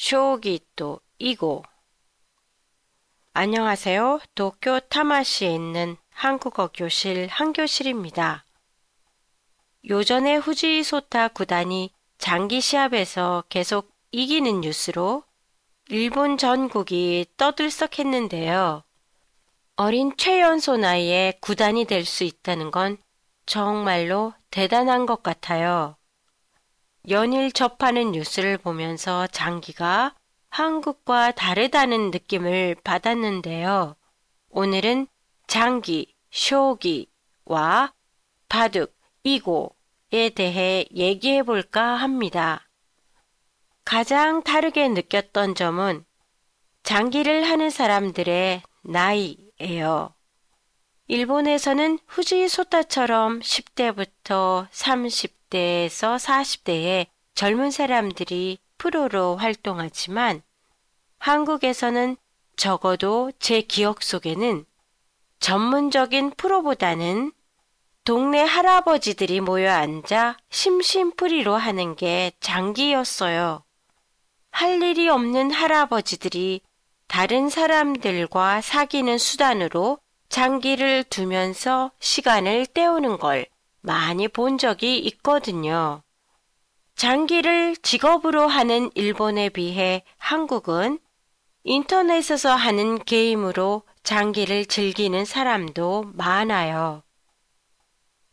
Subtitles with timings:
[0.00, 1.64] 쇼기 또 이고
[3.32, 4.20] 안녕하세요.
[4.36, 8.44] 도쿄 타마시에 있는 한국어 교실 한교실입니다.
[9.90, 15.24] 요전에 후지소타 구단이 장기 시합에서 계속 이기는 뉴스로
[15.88, 18.84] 일본 전국이 떠들썩했는데요.
[19.74, 22.98] 어린 최연소 나이에 구단이 될 수 있다는 건
[23.46, 25.96] 정말로 대단한 것 같아요.
[27.08, 30.14] 연일 접하는 뉴스를 보면서 장기가
[30.50, 33.96] 한국과 다르다는 느낌을 받았는데요.
[34.50, 35.06] 오늘은
[35.46, 37.92] 장기, 쇼기와
[38.48, 42.66] 바둑, 이고에 대해 얘기해 볼까 합니다.
[43.84, 46.04] 가장 다르게 느꼈던 점은
[46.82, 50.14] 장기를 하는 사람들의 나이예요.
[51.06, 60.42] 일본에서는 후지소타처럼 10대부터 30대 에서 40대의 젊은 사람들이 프로로 활동하지만
[61.18, 62.16] 한국에서는
[62.56, 64.66] 적어도 제 기억 속에는
[65.40, 67.32] 전문적인 프로보다는
[68.04, 73.62] 동네 할아버지들이 모여 앉아 심심풀이로 하는 게 장기였어요.
[74.50, 76.62] 할 일이 없는 할아버지들이
[77.06, 83.46] 다른 사람들과 사귀는 수단으로 장기를 두면서 시간을 때우는 걸
[83.80, 86.02] 많이 본 적이 있거든요.
[86.96, 90.98] 장기를 직업으로 하는 일본에 비해 한국은
[91.64, 97.02] 인터넷에서 하는 게임으로 장기를 즐기는 사람도 많아요.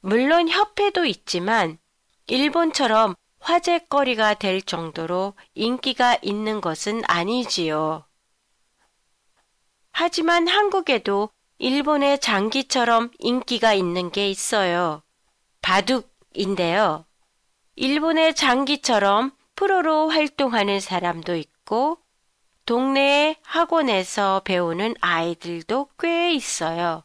[0.00, 1.78] 물론 협회도 있지만
[2.26, 8.06] 일본처럼 화제거리가 될 정도로 인기가 있는 것은 아니지요.
[9.92, 11.28] 하지만 한국에도
[11.58, 15.03] 일본의 장기처럼 인기가 있는 게 있어요.
[15.64, 17.06] 바둑인데요.
[17.76, 21.96] 일본의 장기처럼 프로로 활동하는 사람도 있고
[22.66, 27.02] 동네 학원에서 배우는 아이들도 꽤 있어요.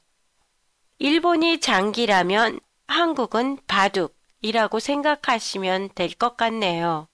[0.97, 7.07] 일본이 장기라면 한국은 바둑이라고 생각하시면 될 것 같네요.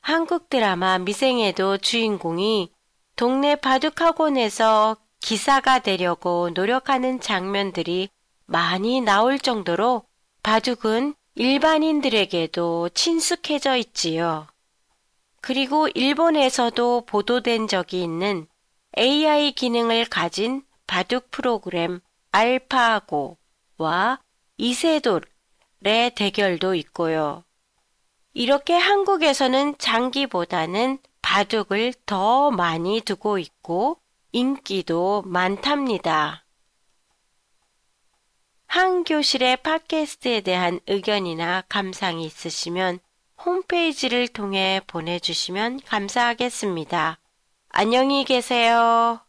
[0.00, 2.72] 한국 드라마 미생에도 주인공이
[3.14, 8.08] 동네 바둑 학원에서 기사가 되려고 노력하는 장면들이
[8.46, 10.02] 많이 나올 정도로
[10.42, 14.48] 바둑은 일반인들에게도 친숙해져 있지요.
[15.40, 18.46] 그리고 일본에서도 보도된 적이 있는
[18.98, 22.00] AI 기능을 가진 바둑 프로그램
[22.32, 23.38] 알파고와
[24.58, 27.44] 이세돌의 대결도 있고요.
[28.34, 33.98] 이렇게 한국에서는 장기보다는 바둑을 더 많이 두고 있고
[34.32, 36.41] 인기도 많답니다.
[38.74, 43.00] 한 교실의 팟캐스트에 대한 의견이나 감상이 있으시면
[43.44, 47.18] 홈페이지를 통해 보내주시면 감사하겠습니다.
[47.68, 49.20] 안녕히 계세요.